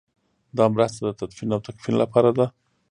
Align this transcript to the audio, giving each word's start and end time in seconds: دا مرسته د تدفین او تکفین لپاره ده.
دا 0.57 0.65
مرسته 0.73 1.01
د 1.05 1.09
تدفین 1.19 1.49
او 1.55 1.59
تکفین 1.67 1.95
لپاره 2.03 2.31
ده. 2.37 2.45